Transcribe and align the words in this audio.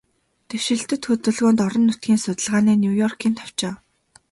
Дэвшилтэт 0.49 1.01
хөдөлгөөнд, 1.07 1.59
орон 1.65 1.83
нутгийн 1.85 2.19
судалгааны 2.21 2.73
Нью-Йоркийн 2.75 3.33
товчоо 3.39 3.73